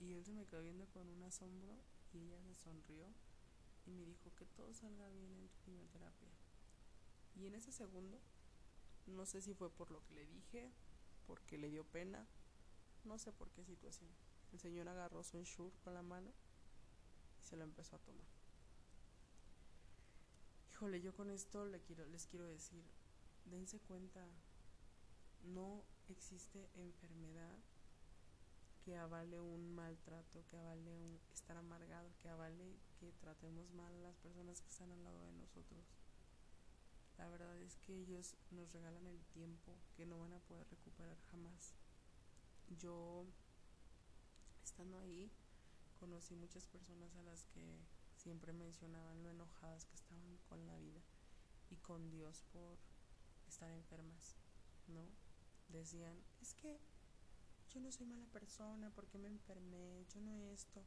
Y 0.00 0.14
él 0.14 0.24
se 0.24 0.32
me 0.32 0.46
quedó 0.46 0.62
viendo 0.62 0.86
con 0.88 1.08
un 1.08 1.22
asombro 1.22 1.78
y 2.12 2.18
ella 2.18 2.42
se 2.42 2.54
sonrió 2.54 3.14
y 3.86 3.90
me 3.90 4.04
dijo 4.04 4.34
que 4.34 4.46
todo 4.46 4.72
salga 4.74 5.08
bien 5.08 5.32
en 5.32 5.48
tu 5.48 5.58
quimioterapia. 5.60 6.28
Y 7.36 7.46
en 7.46 7.54
ese 7.54 7.72
segundo, 7.72 8.20
no 9.06 9.26
sé 9.26 9.40
si 9.40 9.54
fue 9.54 9.70
por 9.70 9.90
lo 9.90 10.02
que 10.04 10.14
le 10.14 10.26
dije, 10.26 10.70
porque 11.26 11.58
le 11.58 11.70
dio 11.70 11.84
pena, 11.84 12.26
no 13.04 13.18
sé 13.18 13.32
por 13.32 13.50
qué 13.50 13.64
situación. 13.64 14.10
El 14.52 14.60
señor 14.60 14.88
agarró 14.88 15.22
su 15.22 15.36
ensure 15.36 15.76
con 15.84 15.94
la 15.94 16.02
mano 16.02 16.32
y 17.40 17.44
se 17.44 17.56
lo 17.56 17.64
empezó 17.64 17.96
a 17.96 18.00
tomar. 18.00 18.26
Híjole, 20.72 21.00
yo 21.00 21.14
con 21.14 21.30
esto 21.30 21.64
le 21.64 21.80
quiero, 21.80 22.06
les 22.06 22.26
quiero 22.26 22.46
decir, 22.46 22.84
dense 23.46 23.80
cuenta, 23.80 24.26
no 25.42 25.84
existe 26.08 26.68
enfermedad 26.74 27.58
que 28.84 28.96
avale 28.96 29.40
un 29.40 29.74
maltrato, 29.74 30.44
que 30.48 30.56
avale 30.56 30.92
un 30.92 31.18
estar 31.32 31.56
amargado, 31.56 32.12
que 32.18 32.28
avale 32.28 32.76
que 32.98 33.12
tratemos 33.12 33.70
mal 33.72 33.94
a 33.94 34.00
las 34.00 34.16
personas 34.18 34.60
que 34.60 34.68
están 34.68 34.90
al 34.92 35.04
lado 35.04 35.24
de 35.24 35.32
nosotros. 35.32 35.84
La 37.18 37.28
verdad 37.28 37.56
es 37.58 37.76
que 37.78 37.94
ellos 37.94 38.36
nos 38.50 38.72
regalan 38.72 39.06
el 39.06 39.24
tiempo 39.26 39.78
que 39.94 40.04
no 40.04 40.18
van 40.18 40.34
a 40.34 40.40
poder 40.40 40.68
recuperar 40.68 41.18
jamás. 41.30 41.74
Yo, 42.78 43.26
estando 44.62 44.98
ahí, 44.98 45.30
conocí 45.98 46.34
muchas 46.34 46.66
personas 46.66 47.14
a 47.16 47.22
las 47.22 47.44
que 47.46 47.80
siempre 48.16 48.52
mencionaban 48.52 49.22
lo 49.22 49.30
enojadas 49.30 49.86
que 49.86 49.94
estaban 49.94 50.38
con 50.48 50.66
la 50.66 50.76
vida 50.78 51.00
y 51.70 51.76
con 51.76 52.10
Dios 52.10 52.44
por 52.52 52.78
estar 53.48 53.70
enfermas, 53.70 54.36
¿no? 54.88 55.08
Decían, 55.68 56.22
es 56.40 56.54
que 56.54 56.80
yo 57.68 57.80
no 57.80 57.90
soy 57.90 58.06
mala 58.06 58.26
persona 58.26 58.90
porque 58.90 59.18
me 59.18 59.28
enfermé, 59.28 60.04
yo 60.12 60.20
no 60.20 60.38
esto, 60.40 60.84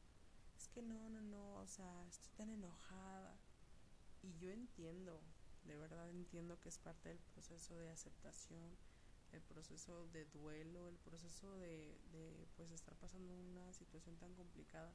es 0.59 0.67
que 0.67 0.81
no, 0.81 1.09
no, 1.09 1.21
no, 1.21 1.55
o 1.55 1.67
sea, 1.67 2.05
estoy 2.07 2.31
tan 2.33 2.49
enojada. 2.49 3.33
Y 4.21 4.37
yo 4.39 4.51
entiendo, 4.51 5.21
de 5.63 5.77
verdad 5.77 6.09
entiendo 6.09 6.59
que 6.59 6.67
es 6.67 6.77
parte 6.77 7.07
del 7.07 7.19
proceso 7.33 7.77
de 7.77 7.89
aceptación, 7.89 8.77
el 9.31 9.41
proceso 9.41 10.07
de 10.07 10.25
duelo, 10.25 10.89
el 10.89 10.97
proceso 10.97 11.55
de, 11.55 11.97
de 12.11 12.45
pues 12.57 12.71
estar 12.71 12.93
pasando 12.95 13.33
una 13.33 13.71
situación 13.71 14.17
tan 14.17 14.35
complicada. 14.35 14.93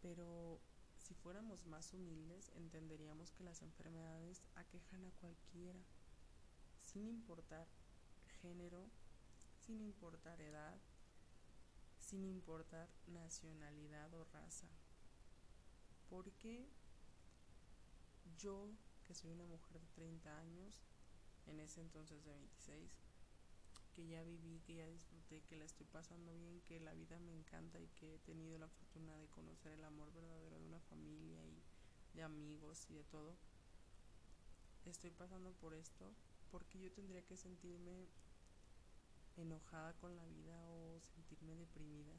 Pero 0.00 0.62
si 0.96 1.12
fuéramos 1.12 1.66
más 1.66 1.92
humildes, 1.92 2.50
entenderíamos 2.54 3.32
que 3.32 3.44
las 3.44 3.60
enfermedades 3.60 4.42
aquejan 4.54 5.04
a 5.04 5.10
cualquiera, 5.20 5.80
sin 6.80 7.06
importar 7.06 7.68
género, 8.40 8.88
sin 9.58 9.82
importar 9.82 10.40
edad, 10.40 10.80
sin 12.10 12.24
importar 12.24 12.88
nacionalidad 13.06 14.12
o 14.14 14.24
raza. 14.24 14.66
Porque 16.08 16.68
yo, 18.36 18.68
que 19.04 19.14
soy 19.14 19.30
una 19.30 19.46
mujer 19.46 19.78
de 19.78 19.86
30 19.94 20.36
años, 20.38 20.82
en 21.46 21.60
ese 21.60 21.80
entonces 21.80 22.24
de 22.24 22.32
26, 22.32 22.90
que 23.94 24.08
ya 24.08 24.24
viví, 24.24 24.60
que 24.66 24.74
ya 24.74 24.86
disfruté, 24.88 25.42
que 25.42 25.54
la 25.54 25.64
estoy 25.64 25.86
pasando 25.86 26.34
bien, 26.34 26.60
que 26.62 26.80
la 26.80 26.94
vida 26.94 27.20
me 27.20 27.32
encanta 27.32 27.78
y 27.78 27.86
que 27.90 28.16
he 28.16 28.18
tenido 28.18 28.58
la 28.58 28.68
fortuna 28.68 29.16
de 29.16 29.28
conocer 29.28 29.72
el 29.72 29.84
amor 29.84 30.12
verdadero 30.12 30.58
de 30.58 30.66
una 30.66 30.80
familia 30.80 31.44
y 31.46 31.62
de 32.14 32.24
amigos 32.24 32.90
y 32.90 32.94
de 32.94 33.04
todo, 33.04 33.36
estoy 34.84 35.12
pasando 35.12 35.52
por 35.52 35.74
esto 35.74 36.12
porque 36.50 36.80
yo 36.80 36.90
tendría 36.90 37.22
que 37.22 37.36
sentirme 37.36 38.08
enojada 39.36 39.94
con 39.94 40.16
la 40.16 40.24
vida 40.26 40.66
o 40.68 41.00
sentirme 41.14 41.54
deprimida. 41.54 42.14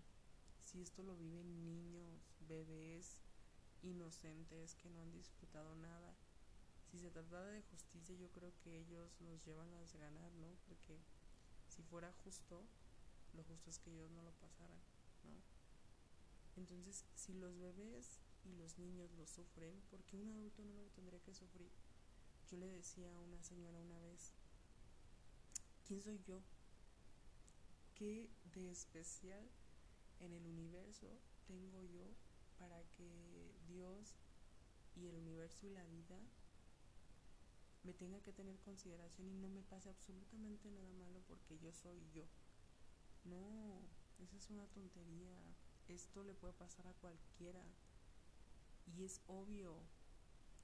Si 0.63 0.81
esto 0.81 1.03
lo 1.03 1.15
viven 1.15 1.63
niños, 1.63 2.33
bebés, 2.47 3.19
inocentes 3.83 4.75
que 4.75 4.89
no 4.89 5.01
han 5.01 5.11
disfrutado 5.11 5.75
nada. 5.75 6.15
Si 6.89 6.99
se 6.99 7.09
tratara 7.09 7.47
de 7.47 7.61
justicia, 7.63 8.15
yo 8.15 8.29
creo 8.31 8.53
que 8.59 8.79
ellos 8.79 9.19
nos 9.21 9.43
llevan 9.45 9.71
las 9.71 9.91
de 9.93 9.99
ganar, 9.99 10.31
¿no? 10.33 10.55
Porque 10.67 10.99
si 11.67 11.81
fuera 11.83 12.11
justo, 12.23 12.65
lo 13.33 13.43
justo 13.43 13.69
es 13.69 13.79
que 13.79 13.91
ellos 13.91 14.11
no 14.11 14.21
lo 14.21 14.31
pasaran, 14.33 14.79
¿no? 15.23 15.41
Entonces, 16.57 17.05
si 17.15 17.33
los 17.33 17.57
bebés 17.59 18.19
y 18.43 18.51
los 18.53 18.77
niños 18.77 19.11
lo 19.13 19.25
sufren, 19.25 19.81
¿por 19.89 20.03
qué 20.03 20.17
un 20.17 20.29
adulto 20.31 20.63
no 20.65 20.81
lo 20.81 20.89
tendría 20.89 21.21
que 21.21 21.33
sufrir? 21.33 21.71
Yo 22.49 22.57
le 22.57 22.67
decía 22.67 23.13
a 23.15 23.19
una 23.19 23.41
señora 23.41 23.79
una 23.79 23.99
vez, 23.99 24.33
¿quién 25.87 26.01
soy 26.01 26.19
yo 26.23 26.41
¿Qué 28.01 28.31
de 28.55 28.71
especial 28.71 29.47
en 30.21 30.33
el 30.33 30.47
universo 30.47 31.21
tengo 31.45 31.83
yo 31.83 32.15
para 32.57 32.81
que 32.97 33.53
Dios 33.67 34.15
y 34.95 35.05
el 35.05 35.13
universo 35.17 35.67
y 35.67 35.69
la 35.69 35.85
vida 35.85 36.19
me 37.83 37.93
tenga 37.93 38.19
que 38.21 38.33
tener 38.33 38.59
consideración 38.61 39.29
y 39.29 39.35
no 39.35 39.49
me 39.49 39.61
pase 39.61 39.89
absolutamente 39.89 40.71
nada 40.71 40.91
malo 40.93 41.21
porque 41.27 41.59
yo 41.59 41.71
soy 41.73 42.01
yo? 42.11 42.25
No, 43.23 43.83
esa 44.17 44.35
es 44.35 44.49
una 44.49 44.65
tontería. 44.65 45.37
Esto 45.87 46.23
le 46.23 46.33
puede 46.33 46.55
pasar 46.55 46.87
a 46.87 46.95
cualquiera. 46.95 47.63
Y 48.97 49.03
es 49.03 49.21
obvio, 49.27 49.75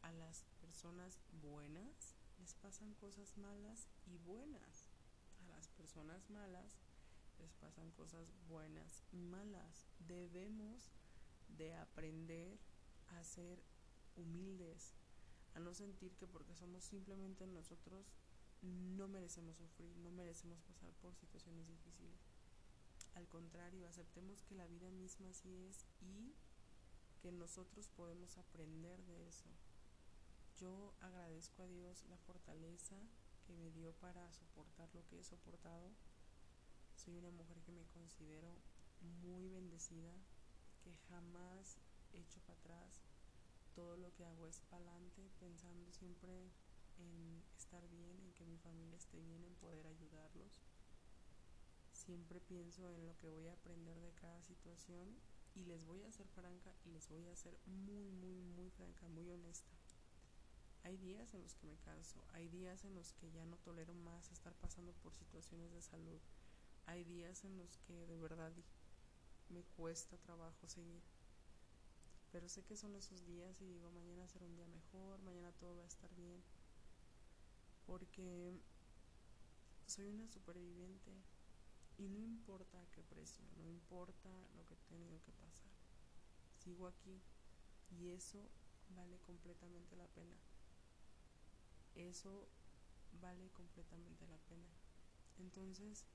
a 0.01 0.12
las 0.12 0.44
personas 0.60 1.20
buenas 1.44 2.15
les 2.39 2.56
pasan 2.56 2.96
cosas 2.96 3.38
malas 3.38 3.89
y 4.08 4.17
buenas. 4.17 4.89
A 5.38 5.46
las 5.50 5.67
personas 5.67 6.32
malas 6.32 6.79
les 7.39 7.53
pasan 7.56 7.91
cosas 7.91 8.34
buenas 8.48 9.03
y 9.12 9.17
malas. 9.17 9.88
Debemos 10.00 10.91
de 11.50 11.74
aprender 11.75 12.58
a 13.10 13.24
ser 13.24 13.63
humildes, 14.15 14.94
a 15.53 15.60
no 15.60 15.74
sentir 15.74 16.15
que 16.15 16.27
porque 16.27 16.56
somos 16.56 16.84
simplemente 16.84 17.48
nosotros 17.48 18.13
no 18.62 19.08
merecemos 19.08 19.58
sufrir, 19.58 19.96
no 19.98 20.12
merecemos 20.12 20.62
pasar 20.62 20.91
por 21.01 21.15
situaciones 21.15 21.67
difíciles. 21.67 22.20
Al 23.15 23.27
contrario, 23.27 23.88
aceptemos 23.88 24.44
que 24.44 24.56
la 24.56 24.67
vida 24.67 24.91
misma 24.91 25.29
así 25.29 25.56
es 25.65 25.86
y 26.01 26.34
que 27.22 27.32
nosotros 27.32 27.89
podemos 27.89 28.38
aprender 28.38 29.03
de 29.06 29.27
eso. 29.27 29.50
Yo 30.58 30.94
agradezco 31.01 31.63
a 31.63 31.67
Dios 31.67 32.03
la 32.10 32.17
fortaleza 32.17 32.96
que 33.46 33.53
me 33.53 33.72
dio 33.72 33.94
para 33.94 34.32
soportar 34.34 34.89
lo 34.94 35.06
que 35.08 35.20
he 35.20 35.24
soportado. 35.24 35.91
Soy 37.07 37.19
una 37.19 37.31
mujer 37.31 37.61
que 37.61 37.71
me 37.71 37.85
considero 37.85 38.53
muy 39.21 39.47
bendecida, 39.47 40.11
que 40.83 40.93
jamás 41.07 41.77
echo 42.11 42.41
para 42.41 42.59
atrás. 42.59 43.01
Todo 43.73 43.95
lo 43.95 44.13
que 44.13 44.25
hago 44.25 44.45
es 44.45 44.59
para 44.69 44.83
adelante, 44.83 45.31
pensando 45.39 45.89
siempre 45.93 46.51
en 46.97 47.45
estar 47.55 47.87
bien, 47.87 48.19
en 48.19 48.33
que 48.33 48.45
mi 48.45 48.57
familia 48.57 48.97
esté 48.97 49.21
bien, 49.21 49.41
en 49.45 49.55
poder 49.55 49.87
ayudarlos. 49.87 50.59
Siempre 51.93 52.41
pienso 52.41 52.91
en 52.91 53.05
lo 53.05 53.15
que 53.15 53.29
voy 53.29 53.47
a 53.47 53.53
aprender 53.53 53.97
de 54.01 54.11
cada 54.11 54.43
situación 54.43 55.17
y 55.55 55.63
les 55.63 55.85
voy 55.85 56.03
a 56.03 56.11
ser 56.11 56.27
franca 56.27 56.75
y 56.83 56.89
les 56.89 57.07
voy 57.07 57.25
a 57.27 57.37
ser 57.37 57.57
muy, 57.67 58.11
muy, 58.11 58.41
muy 58.41 58.69
franca, 58.71 59.07
muy 59.07 59.31
honesta. 59.31 59.77
Hay 60.83 60.97
días 60.97 61.33
en 61.33 61.41
los 61.41 61.55
que 61.55 61.67
me 61.67 61.77
canso, 61.77 62.21
hay 62.33 62.49
días 62.49 62.83
en 62.83 62.95
los 62.95 63.13
que 63.13 63.31
ya 63.31 63.45
no 63.45 63.55
tolero 63.59 63.93
más 63.93 64.29
estar 64.29 64.53
pasando 64.55 64.91
por 65.03 65.13
situaciones 65.13 65.71
de 65.71 65.81
salud, 65.81 66.19
hay 66.88 67.03
días 67.03 67.44
en 67.44 67.58
los 67.58 67.77
que 67.79 68.06
de 68.08 68.17
verdad 68.17 68.51
me 69.50 69.63
cuesta 69.63 70.17
trabajo 70.17 70.67
seguir. 70.67 71.03
Pero 72.32 72.50
sé 72.50 72.63
que 72.63 72.75
son 72.75 72.96
esos 72.96 73.25
días 73.25 73.62
y 73.62 73.65
digo, 73.65 73.91
mañana 73.91 74.27
será 74.27 74.46
un 74.46 74.56
día 74.56 74.67
mejor, 74.67 75.22
mañana 75.22 75.51
todo 75.53 75.77
va 75.77 75.84
a 75.84 75.88
estar 75.88 76.13
bien. 76.15 76.44
Porque 77.86 78.53
soy 79.86 80.10
una 80.10 80.27
superviviente 80.27 81.12
y 81.98 82.10
no 82.10 82.20
importa 82.20 82.82
a 82.82 82.91
qué 82.91 83.03
precio, 83.03 83.46
no 83.58 83.70
importa 83.70 84.29
lo 84.56 84.65
que 84.65 84.74
he 84.74 84.89
tenido 84.89 85.22
que 85.24 85.32
pasar. 85.34 85.72
Sigo 86.60 86.88
aquí 86.88 87.22
y 87.89 88.10
eso 88.10 88.50
vale 88.89 89.20
completamente 89.20 89.96
la 89.96 90.08
pena. 90.08 90.36
Eso 91.96 92.48
vale 93.22 93.50
completamente 93.51 94.27
la 94.27 94.38
pena. 94.50 94.67
Entonces, 95.39 96.06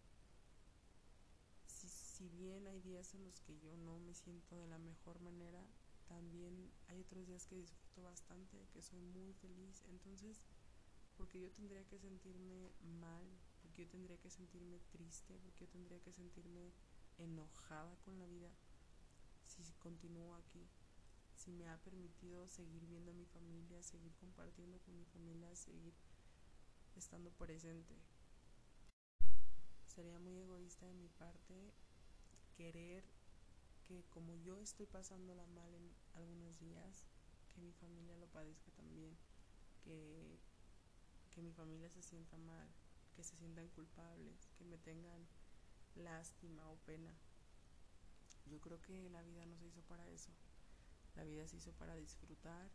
si, 2.12 2.28
bien 2.28 2.66
hay 2.66 2.80
días 2.80 3.14
en 3.14 3.24
los 3.24 3.40
que 3.40 3.58
yo 3.58 3.76
no 3.76 3.98
me 3.98 4.14
siento 4.14 4.56
de 4.56 4.66
la 4.66 4.78
mejor 4.78 5.20
manera, 5.20 5.66
también 6.06 6.70
hay 6.88 7.00
otros 7.00 7.26
días 7.26 7.46
que 7.46 7.56
disfruto 7.56 8.02
bastante, 8.02 8.68
que 8.72 8.82
soy 8.82 9.00
muy 9.00 9.32
feliz. 9.34 9.82
Entonces, 9.88 10.42
porque 11.16 11.40
yo 11.40 11.50
tendría 11.52 11.84
que 11.86 11.98
sentirme 11.98 12.70
mal, 13.00 13.24
porque 13.62 13.84
yo 13.84 13.88
tendría 13.88 14.18
que 14.18 14.30
sentirme 14.30 14.78
triste, 14.90 15.38
porque 15.42 15.64
yo 15.64 15.70
tendría 15.70 16.00
que 16.00 16.12
sentirme 16.12 16.72
enojada 17.18 17.96
con 18.04 18.18
la 18.18 18.26
vida 18.26 18.50
si 19.42 19.72
continúo 19.74 20.34
aquí, 20.34 20.66
si 21.34 21.50
me 21.50 21.68
ha 21.68 21.76
permitido 21.78 22.48
seguir 22.48 22.86
viendo 22.86 23.10
a 23.10 23.14
mi 23.14 23.26
familia, 23.26 23.82
seguir 23.82 24.14
compartiendo 24.16 24.78
con 24.80 24.96
mi 24.96 25.04
familia, 25.06 25.54
seguir 25.56 25.94
estando 26.94 27.30
presente. 27.32 27.94
Sería 29.86 30.18
muy 30.18 30.38
egoísta 30.38 30.86
de 30.86 30.94
mi 30.94 31.08
parte 31.08 31.72
querer 32.56 33.04
que 33.82 34.04
como 34.10 34.34
yo 34.36 34.58
estoy 34.60 34.86
pasándola 34.86 35.46
mal 35.48 35.74
en 35.74 35.90
algunos 36.14 36.58
días, 36.60 37.06
que 37.48 37.60
mi 37.60 37.72
familia 37.72 38.16
lo 38.16 38.26
padezca 38.28 38.70
también, 38.72 39.16
que 39.84 40.38
que 41.32 41.42
mi 41.42 41.52
familia 41.52 41.88
se 41.88 42.02
sienta 42.02 42.36
mal, 42.36 42.68
que 43.16 43.24
se 43.24 43.36
sientan 43.36 43.68
culpables, 43.68 44.48
que 44.58 44.64
me 44.64 44.76
tengan 44.78 45.26
lástima 45.96 46.68
o 46.70 46.76
pena. 46.84 47.14
Yo 48.46 48.60
creo 48.60 48.80
que 48.82 49.08
la 49.08 49.22
vida 49.22 49.46
no 49.46 49.56
se 49.56 49.66
hizo 49.66 49.80
para 49.82 50.06
eso. 50.08 50.30
La 51.16 51.24
vida 51.24 51.46
se 51.48 51.56
hizo 51.56 51.72
para 51.72 51.96
disfrutar. 51.96 52.70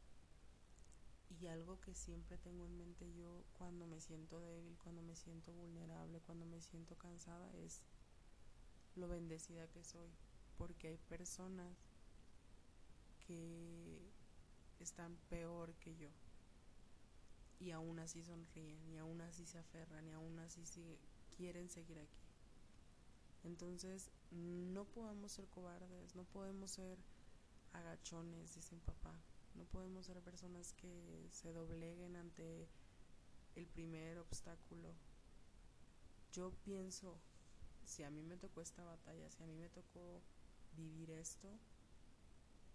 Y 1.40 1.48
algo 1.48 1.80
que 1.82 1.94
siempre 1.94 2.38
tengo 2.38 2.66
en 2.66 2.78
mente 2.78 3.14
yo 3.14 3.44
cuando 3.54 3.86
me 3.86 4.00
siento 4.00 4.40
débil, 4.40 4.78
cuando 4.78 5.02
me 5.04 5.16
siento 5.16 5.54
vulnerable, 5.54 6.22
cuando 6.22 6.46
me 6.46 6.62
siento 6.62 6.98
cansada 6.98 7.52
es 7.58 7.82
lo 8.98 9.08
bendecida 9.08 9.68
que 9.68 9.84
soy. 9.84 10.10
Porque 10.58 10.90
hay 10.90 10.98
personas 10.98 11.78
que 13.26 14.12
están 14.80 15.16
peor 15.30 15.74
que 15.76 15.96
yo 15.96 16.10
y 17.60 17.72
aún 17.72 18.00
así 18.00 18.24
sonríen, 18.24 18.88
y 18.92 18.98
aún 18.98 19.22
así 19.22 19.46
se 19.46 19.58
aferran, 19.58 20.08
y 20.08 20.12
aún 20.12 20.38
así 20.40 20.64
quieren 21.36 21.70
seguir 21.70 22.00
aquí. 22.00 22.22
Entonces, 23.44 24.12
no 24.32 24.86
podemos 24.86 25.32
ser 25.32 25.48
cobardes, 25.48 26.16
no 26.16 26.24
podemos 26.26 26.72
ser 26.72 27.00
agachones, 27.74 28.54
dicen 28.56 28.80
papá. 28.82 29.14
No 29.56 29.66
podemos 29.66 30.06
ser 30.06 30.22
personas 30.22 30.74
que 30.74 31.28
se 31.32 31.52
dobleguen 31.52 32.16
ante 32.16 32.68
el 33.56 33.66
primer 33.66 34.20
obstáculo. 34.20 34.94
Yo 36.32 36.52
pienso, 36.64 37.20
si 37.88 38.04
a 38.04 38.12
mí 38.12 38.22
me 38.22 38.38
tocó 38.38 38.62
esta 38.62 38.84
batalla, 38.84 39.30
si 39.32 39.42
a 39.42 39.48
mí 39.48 39.56
me 39.56 39.70
tocó 39.70 40.22
vivir 40.76 41.10
esto, 41.10 41.58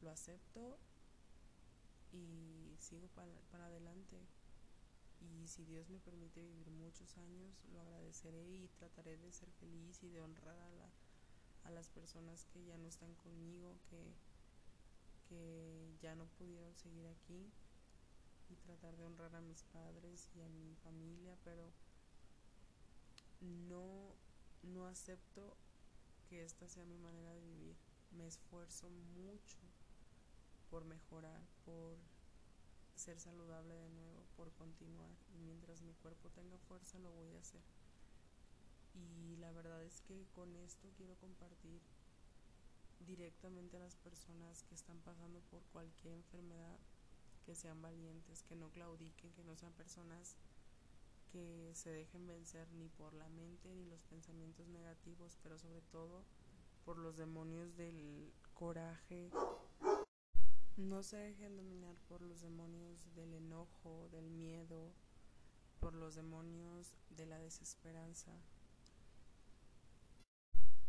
lo 0.01 0.11
acepto 0.11 0.79
y 2.13 2.75
sigo 2.81 3.09
para, 3.09 3.33
para 3.51 3.67
adelante. 3.67 4.17
Y 5.21 5.47
si 5.47 5.65
Dios 5.65 5.89
me 5.89 6.01
permite 6.01 6.41
vivir 6.41 6.71
muchos 6.71 7.17
años, 7.19 7.63
lo 7.73 7.81
agradeceré 7.81 8.43
y 8.43 8.69
trataré 8.79 9.17
de 9.19 9.31
ser 9.31 9.53
feliz 9.53 10.03
y 10.03 10.09
de 10.09 10.21
honrar 10.21 10.59
a, 10.59 10.71
la, 10.71 10.91
a 11.65 11.71
las 11.71 11.89
personas 11.91 12.47
que 12.47 12.65
ya 12.65 12.77
no 12.79 12.89
están 12.89 13.15
conmigo, 13.17 13.79
que, 13.91 14.15
que 15.29 15.95
ya 16.01 16.15
no 16.17 16.27
pudieron 16.39 16.75
seguir 16.75 17.07
aquí 17.07 17.53
y 18.49 18.57
tratar 18.57 18.97
de 18.97 19.05
honrar 19.05 19.37
a 19.37 19.41
mis 19.43 19.63
padres 19.65 20.31
y 20.35 20.41
a 20.41 20.49
mi 20.49 20.75
familia, 20.77 21.37
pero 21.45 21.71
no, 23.41 24.15
no 24.63 24.87
acepto 24.87 25.57
que 26.29 26.45
esta 26.45 26.69
sea 26.69 26.85
mi 26.85 26.99
manera 26.99 27.35
de 27.35 27.41
vivir. 27.41 27.77
Me 28.13 28.27
esfuerzo 28.27 28.91
mucho 28.91 29.59
por 30.71 30.85
mejorar, 30.85 31.41
por 31.65 31.99
ser 32.95 33.19
saludable 33.19 33.75
de 33.75 33.91
nuevo, 33.91 34.25
por 34.37 34.53
continuar. 34.53 35.11
Y 35.35 35.39
mientras 35.41 35.83
mi 35.83 35.95
cuerpo 35.95 36.31
tenga 36.31 36.59
fuerza 36.59 36.99
lo 36.99 37.13
voy 37.13 37.33
a 37.35 37.41
hacer. 37.41 37.63
Y 38.95 39.37
la 39.37 39.53
verdad 39.53 39.83
es 39.83 40.01
que 40.03 40.27
con 40.35 40.55
esto 40.57 40.91
quiero 40.97 41.17
compartir 41.17 41.81
directamente 43.01 43.77
a 43.77 43.81
las 43.81 43.97
personas 43.97 44.63
que 44.65 44.75
están 44.75 45.01
pasando 45.01 45.41
por 45.51 45.63
cualquier 45.73 46.15
enfermedad, 46.15 46.79
que 47.45 47.55
sean 47.55 47.83
valientes, 47.83 48.43
que 48.45 48.55
no 48.55 48.71
claudiquen, 48.71 49.33
que 49.33 49.45
no 49.45 49.57
sean 49.57 49.73
personas 49.73 50.37
que 51.33 51.73
se 51.75 51.91
dejen 51.91 52.27
vencer 52.27 52.71
ni 52.73 52.89
por 52.91 53.15
la 53.15 53.29
mente 53.31 53.75
ni 53.75 53.87
los 53.87 54.03
pensamientos 54.05 54.69
negativos, 54.69 55.39
pero 55.43 55.59
sobre 55.59 55.81
todo 55.81 56.25
por 56.85 56.99
los 56.99 57.17
demonios 57.17 57.75
del 57.77 58.33
coraje, 58.53 59.31
no 60.77 61.03
se 61.03 61.17
dejen 61.17 61.57
dominar 61.57 61.97
por 62.09 62.21
los 62.21 62.41
demonios 62.43 63.15
del 63.15 63.33
enojo, 63.35 64.09
del 64.11 64.31
miedo, 64.31 64.93
por 65.81 65.95
los 65.95 66.15
demonios 66.15 66.93
de 67.11 67.27
la 67.27 67.39
desesperanza. 67.39 68.33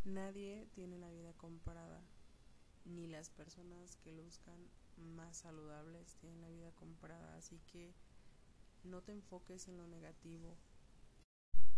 Nadie 0.04 0.68
tiene 0.74 0.98
la 0.98 1.10
vida 1.10 1.34
comprada, 1.34 2.02
ni 2.84 3.08
las 3.08 3.30
personas 3.30 3.96
que 3.98 4.12
luzcan 4.12 4.70
más 4.98 5.38
saludables 5.38 6.16
tienen 6.18 6.42
la 6.42 6.50
vida 6.50 6.72
comprada, 6.74 7.36
así 7.38 7.60
que 7.72 7.94
no 8.84 9.02
te 9.02 9.12
enfoques 9.12 9.68
en 9.68 9.78
lo 9.78 9.88
negativo. 9.88 10.58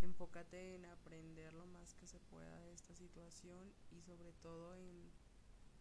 Enfócate 0.02 0.76
en 0.76 0.86
aprender 0.86 1.54
lo 1.54 1.65
más 1.68 1.94
que 1.96 2.08
se 2.08 2.20
pueda 2.20 2.60
de 2.62 2.74
esta 2.74 2.94
situación 2.94 3.74
y 3.91 4.02
sobre 4.02 4.34
todo 4.34 4.76
en 4.76 5.12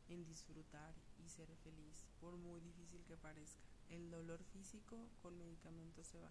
en 0.09 0.25
disfrutar 0.25 0.95
y 1.19 1.29
ser 1.29 1.49
feliz, 1.57 2.05
por 2.21 2.37
muy 2.37 2.61
difícil 2.61 3.05
que 3.05 3.17
parezca. 3.17 3.65
El 3.89 4.11
dolor 4.11 4.43
físico 4.45 5.09
con 5.23 5.37
medicamentos 5.39 6.07
se 6.07 6.21
va. 6.21 6.31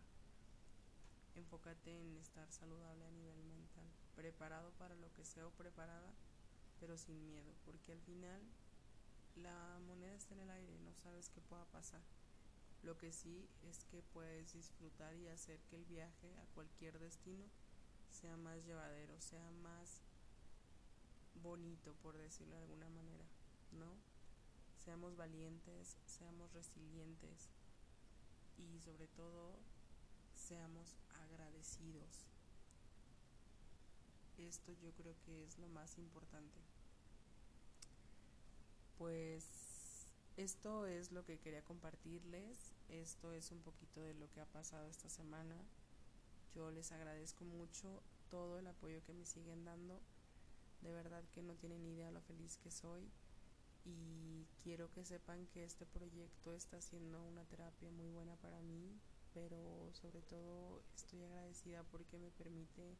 Enfócate 1.35 1.99
en 1.99 2.17
estar 2.17 2.51
saludable 2.51 3.05
a 3.05 3.11
nivel 3.11 3.43
mental, 3.43 3.87
preparado 4.15 4.71
para 4.73 4.95
lo 4.95 5.11
que 5.13 5.25
sea 5.25 5.47
o 5.47 5.51
preparada, 5.51 6.13
pero 6.79 6.97
sin 6.97 7.25
miedo, 7.25 7.55
porque 7.65 7.91
al 7.91 8.01
final 8.01 8.41
la 9.35 9.79
moneda 9.87 10.13
está 10.13 10.35
en 10.35 10.41
el 10.41 10.51
aire, 10.51 10.77
no 10.79 10.93
sabes 10.93 11.29
qué 11.29 11.41
pueda 11.41 11.65
pasar. 11.65 12.01
Lo 12.83 12.97
que 12.97 13.11
sí 13.11 13.49
es 13.69 13.85
que 13.85 14.01
puedes 14.01 14.53
disfrutar 14.53 15.15
y 15.15 15.27
hacer 15.27 15.59
que 15.69 15.77
el 15.77 15.85
viaje 15.85 16.37
a 16.37 16.45
cualquier 16.53 16.99
destino 16.99 17.45
sea 18.11 18.37
más 18.37 18.63
llevadero, 18.65 19.19
sea 19.21 19.49
más 19.63 20.03
bonito, 21.41 21.93
por 22.01 22.17
decirlo 22.17 22.55
de 22.55 22.61
alguna 22.61 22.89
manera. 22.89 23.25
¿no? 23.73 23.95
Seamos 24.83 25.15
valientes, 25.15 25.97
seamos 26.05 26.51
resilientes 26.53 27.49
y 28.57 28.79
sobre 28.79 29.07
todo 29.07 29.57
seamos 30.35 30.95
agradecidos. 31.21 32.27
Esto 34.37 34.73
yo 34.73 34.91
creo 34.93 35.15
que 35.25 35.45
es 35.45 35.57
lo 35.57 35.67
más 35.69 35.97
importante. 35.97 36.59
Pues 38.97 39.62
esto 40.37 40.85
es 40.85 41.11
lo 41.11 41.23
que 41.25 41.39
quería 41.39 41.63
compartirles. 41.63 42.73
Esto 42.89 43.33
es 43.33 43.51
un 43.51 43.61
poquito 43.61 44.01
de 44.01 44.13
lo 44.15 44.31
que 44.31 44.41
ha 44.41 44.45
pasado 44.45 44.87
esta 44.87 45.09
semana. 45.09 45.55
Yo 46.55 46.71
les 46.71 46.91
agradezco 46.91 47.45
mucho 47.45 48.01
todo 48.29 48.57
el 48.57 48.67
apoyo 48.67 49.03
que 49.03 49.13
me 49.13 49.25
siguen 49.25 49.65
dando. 49.65 50.01
De 50.81 50.91
verdad 50.91 51.23
que 51.33 51.41
no 51.41 51.55
tienen 51.55 51.85
idea 51.85 52.11
lo 52.11 52.21
feliz 52.21 52.57
que 52.57 52.71
soy 52.71 53.09
y 53.85 54.45
quiero 54.63 54.91
que 54.91 55.03
sepan 55.03 55.45
que 55.47 55.63
este 55.63 55.85
proyecto 55.85 56.53
está 56.53 56.81
siendo 56.81 57.21
una 57.23 57.43
terapia 57.45 57.91
muy 57.91 58.07
buena 58.09 58.35
para 58.37 58.61
mí, 58.61 58.99
pero 59.33 59.89
sobre 59.93 60.21
todo 60.21 60.81
estoy 60.95 61.23
agradecida 61.23 61.83
porque 61.83 62.17
me 62.17 62.31
permite 62.31 62.97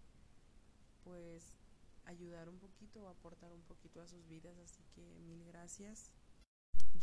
pues 1.04 1.58
ayudar 2.06 2.50
un 2.50 2.60
poquito 2.60 3.04
o 3.04 3.08
aportar 3.10 3.54
un 3.54 3.62
poquito 3.64 4.02
a 4.02 4.08
sus 4.08 4.28
vidas, 4.28 4.58
así 4.58 4.84
que 4.96 5.02
mil 5.22 5.44
gracias. 5.46 6.12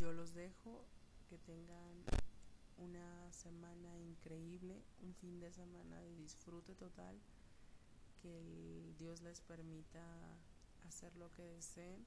Yo 0.00 0.14
los 0.14 0.32
dejo, 0.32 0.86
que 1.28 1.36
tengan 1.36 1.92
una 2.78 3.30
semana 3.32 3.98
increíble, 3.98 4.82
un 5.02 5.14
fin 5.16 5.38
de 5.40 5.52
semana 5.52 6.00
de 6.00 6.16
disfrute 6.16 6.74
total, 6.74 7.20
que 8.22 8.94
Dios 8.98 9.20
les 9.20 9.42
permita 9.42 10.02
hacer 10.88 11.14
lo 11.18 11.30
que 11.32 11.42
deseen 11.42 12.06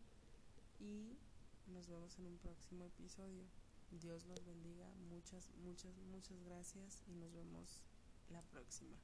y 0.79 1.19
nos 1.67 1.87
vemos 1.87 2.17
en 2.17 2.25
un 2.25 2.37
próximo 2.39 2.83
episodio. 2.83 3.45
Dios 3.91 4.25
los 4.25 4.43
bendiga. 4.43 4.89
Muchas, 5.11 5.47
muchas, 5.63 5.95
muchas 6.11 6.43
gracias 6.45 7.03
y 7.05 7.13
nos 7.13 7.31
vemos 7.31 7.83
la 8.31 8.41
próxima. 8.41 8.97